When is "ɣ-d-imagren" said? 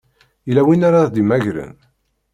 1.07-1.75